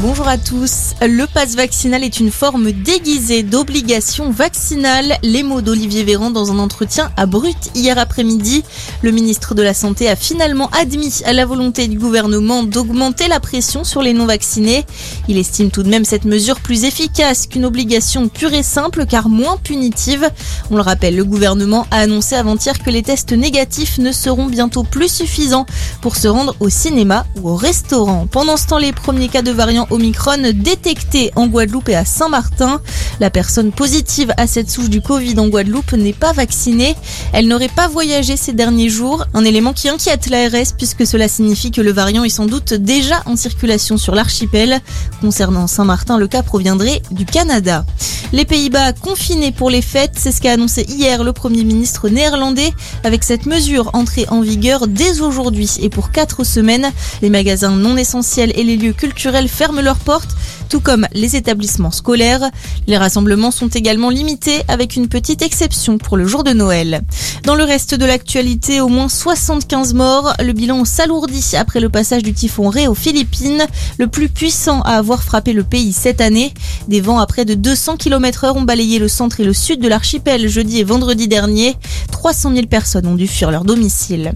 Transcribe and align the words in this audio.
Bonjour 0.00 0.28
à 0.28 0.38
tous. 0.38 0.94
Le 1.02 1.26
passe 1.26 1.56
vaccinal 1.56 2.04
est 2.04 2.20
une 2.20 2.30
forme 2.30 2.70
déguisée 2.70 3.42
d'obligation 3.42 4.30
vaccinale. 4.30 5.18
Les 5.24 5.42
mots 5.42 5.60
d'Olivier 5.60 6.04
Véran 6.04 6.30
dans 6.30 6.52
un 6.52 6.60
entretien 6.60 7.10
à 7.16 7.26
Brut 7.26 7.70
hier 7.74 7.98
après-midi. 7.98 8.62
Le 9.00 9.12
ministre 9.12 9.54
de 9.54 9.62
la 9.62 9.74
Santé 9.74 10.08
a 10.08 10.16
finalement 10.16 10.68
admis 10.70 11.22
à 11.24 11.32
la 11.32 11.46
volonté 11.46 11.86
du 11.86 11.98
gouvernement 11.98 12.64
d'augmenter 12.64 13.28
la 13.28 13.38
pression 13.38 13.84
sur 13.84 14.02
les 14.02 14.12
non-vaccinés. 14.12 14.84
Il 15.28 15.38
estime 15.38 15.70
tout 15.70 15.84
de 15.84 15.88
même 15.88 16.04
cette 16.04 16.24
mesure 16.24 16.58
plus 16.58 16.82
efficace 16.82 17.46
qu'une 17.46 17.64
obligation 17.64 18.28
pure 18.28 18.52
et 18.52 18.64
simple 18.64 19.06
car 19.06 19.28
moins 19.28 19.56
punitive. 19.56 20.28
On 20.72 20.76
le 20.76 20.82
rappelle, 20.82 21.14
le 21.14 21.24
gouvernement 21.24 21.86
a 21.92 21.98
annoncé 21.98 22.34
avant-hier 22.34 22.82
que 22.82 22.90
les 22.90 23.04
tests 23.04 23.32
négatifs 23.32 23.98
ne 23.98 24.10
seront 24.10 24.46
bientôt 24.46 24.82
plus 24.82 25.12
suffisants 25.12 25.66
pour 26.00 26.16
se 26.16 26.26
rendre 26.26 26.56
au 26.58 26.68
cinéma 26.68 27.24
ou 27.40 27.50
au 27.50 27.54
restaurant. 27.56 28.26
Pendant 28.26 28.56
ce 28.56 28.66
temps, 28.66 28.78
les 28.78 28.92
premiers 28.92 29.28
cas 29.28 29.42
de 29.42 29.52
variant 29.52 29.86
Omicron 29.90 30.52
détecté 30.54 31.30
en 31.36 31.46
Guadeloupe 31.46 31.88
et 31.88 31.94
à 31.94 32.04
Saint-Martin. 32.04 32.80
La 33.20 33.30
personne 33.30 33.70
positive 33.70 34.32
à 34.36 34.48
cette 34.48 34.70
souche 34.70 34.90
du 34.90 35.00
Covid 35.00 35.38
en 35.38 35.46
Guadeloupe 35.46 35.92
n'est 35.92 36.12
pas 36.12 36.32
vaccinée. 36.32 36.96
Elle 37.32 37.46
n'aurait 37.46 37.68
pas 37.68 37.86
voyagé 37.86 38.36
ces 38.36 38.52
derniers 38.52 38.87
jours, 38.88 39.24
un 39.34 39.44
élément 39.44 39.72
qui 39.72 39.88
inquiète 39.88 40.28
l'ARS 40.30 40.74
puisque 40.76 41.06
cela 41.06 41.28
signifie 41.28 41.70
que 41.70 41.80
le 41.80 41.92
variant 41.92 42.24
est 42.24 42.28
sans 42.28 42.46
doute 42.46 42.74
déjà 42.74 43.22
en 43.26 43.36
circulation 43.36 43.96
sur 43.96 44.14
l'archipel. 44.14 44.80
Concernant 45.20 45.66
Saint-Martin, 45.66 46.18
le 46.18 46.28
cas 46.28 46.42
proviendrait 46.42 47.02
du 47.10 47.24
Canada. 47.24 47.84
Les 48.32 48.44
Pays-Bas 48.44 48.92
confinés 48.92 49.52
pour 49.52 49.70
les 49.70 49.80
fêtes, 49.80 50.16
c'est 50.16 50.32
ce 50.32 50.40
qu'a 50.40 50.52
annoncé 50.52 50.84
hier 50.88 51.24
le 51.24 51.32
Premier 51.32 51.64
ministre 51.64 52.08
néerlandais. 52.08 52.72
Avec 53.04 53.24
cette 53.24 53.46
mesure 53.46 53.90
entrée 53.94 54.26
en 54.28 54.42
vigueur 54.42 54.86
dès 54.86 55.20
aujourd'hui 55.20 55.70
et 55.80 55.88
pour 55.88 56.10
quatre 56.10 56.44
semaines, 56.44 56.92
les 57.22 57.30
magasins 57.30 57.76
non 57.76 57.96
essentiels 57.96 58.52
et 58.54 58.64
les 58.64 58.76
lieux 58.76 58.92
culturels 58.92 59.48
ferment 59.48 59.80
leurs 59.80 59.98
portes, 59.98 60.36
tout 60.68 60.80
comme 60.80 61.06
les 61.12 61.36
établissements 61.36 61.90
scolaires. 61.90 62.50
Les 62.86 62.98
rassemblements 62.98 63.50
sont 63.50 63.68
également 63.68 64.10
limités 64.10 64.60
avec 64.68 64.96
une 64.96 65.08
petite 65.08 65.42
exception 65.42 65.96
pour 65.96 66.16
le 66.16 66.26
jour 66.26 66.44
de 66.44 66.52
Noël. 66.52 67.02
Dans 67.44 67.54
le 67.54 67.64
reste 67.64 67.94
de 67.94 68.04
l'actualité, 68.04 68.77
au 68.80 68.88
moins 68.88 69.08
75 69.08 69.94
morts. 69.94 70.34
Le 70.44 70.52
bilan 70.52 70.84
s'alourdit 70.84 71.56
après 71.56 71.80
le 71.80 71.88
passage 71.88 72.22
du 72.22 72.32
typhon 72.32 72.68
Ré 72.68 72.88
aux 72.88 72.94
Philippines, 72.94 73.66
le 73.98 74.06
plus 74.06 74.28
puissant 74.28 74.82
à 74.82 74.96
avoir 74.96 75.22
frappé 75.22 75.52
le 75.52 75.64
pays 75.64 75.92
cette 75.92 76.20
année. 76.20 76.52
Des 76.88 77.00
vents 77.00 77.18
à 77.18 77.26
près 77.26 77.44
de 77.44 77.54
200 77.54 77.96
km 77.96 78.44
heure 78.44 78.56
ont 78.56 78.62
balayé 78.62 78.98
le 78.98 79.08
centre 79.08 79.40
et 79.40 79.44
le 79.44 79.52
sud 79.52 79.80
de 79.80 79.88
l'archipel 79.88 80.48
jeudi 80.48 80.78
et 80.78 80.84
vendredi 80.84 81.28
dernier. 81.28 81.76
300 82.12 82.54
000 82.54 82.66
personnes 82.66 83.06
ont 83.06 83.14
dû 83.14 83.26
fuir 83.26 83.50
leur 83.50 83.64
domicile. 83.64 84.32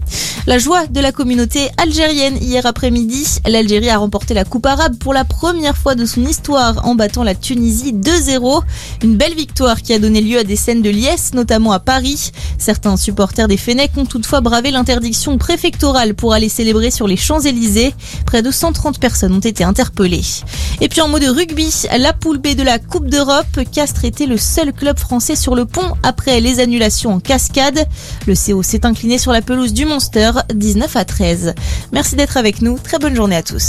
La 0.47 0.57
joie 0.57 0.87
de 0.87 0.99
la 0.99 1.11
communauté 1.11 1.69
algérienne 1.77 2.37
hier 2.41 2.65
après-midi. 2.65 3.39
L'Algérie 3.47 3.89
a 3.89 3.97
remporté 3.97 4.33
la 4.33 4.45
Coupe 4.45 4.65
arabe 4.65 4.97
pour 4.97 5.13
la 5.13 5.23
première 5.23 5.77
fois 5.77 5.95
de 5.95 6.05
son 6.05 6.25
histoire 6.25 6.85
en 6.85 6.95
battant 6.95 7.23
la 7.23 7.35
Tunisie 7.35 7.93
2-0. 7.93 8.61
Une 9.03 9.15
belle 9.15 9.35
victoire 9.35 9.81
qui 9.81 9.93
a 9.93 9.99
donné 9.99 10.21
lieu 10.21 10.39
à 10.39 10.43
des 10.43 10.55
scènes 10.55 10.81
de 10.81 10.89
liesse, 10.89 11.33
notamment 11.33 11.71
à 11.71 11.79
Paris. 11.79 12.31
Certains 12.57 12.97
supporters 12.97 13.47
des 13.47 13.57
Fennecs 13.57 13.91
ont 13.97 14.05
toutefois 14.33 14.49
bravé 14.49 14.71
l'interdiction 14.71 15.37
préfectorale 15.37 16.15
pour 16.15 16.33
aller 16.33 16.49
célébrer 16.49 16.89
sur 16.89 17.07
les 17.07 17.17
Champs-Élysées. 17.17 17.93
Près 18.25 18.41
de 18.41 18.49
130 18.49 18.99
personnes 18.99 19.33
ont 19.33 19.39
été 19.39 19.63
interpellées. 19.63 20.23
Et 20.81 20.89
puis 20.89 21.01
en 21.01 21.07
mot 21.07 21.19
de 21.19 21.27
rugby, 21.27 21.71
la 21.99 22.13
poule 22.13 22.39
B 22.39 22.55
de 22.55 22.63
la 22.63 22.79
Coupe 22.79 23.09
d'Europe, 23.09 23.59
Castres 23.71 24.05
était 24.05 24.25
le 24.25 24.37
seul 24.37 24.73
club 24.73 24.97
français 24.97 25.35
sur 25.35 25.53
le 25.53 25.65
pont 25.65 25.93
après 26.01 26.39
les 26.39 26.59
annulations 26.59 27.13
en 27.13 27.19
cascade. 27.19 27.85
Le 28.25 28.33
CO 28.33 28.63
s'est 28.63 28.87
incliné 28.87 29.19
sur 29.19 29.31
la 29.31 29.43
pelouse 29.43 29.71
du 29.71 29.85
Monster 29.85 30.31
19 30.51 30.95
à 30.95 31.05
13. 31.05 31.53
Merci 31.91 32.15
d'être 32.15 32.35
avec 32.35 32.63
nous, 32.63 32.79
très 32.79 32.97
bonne 32.97 33.15
journée 33.15 33.35
à 33.35 33.43
tous. 33.43 33.61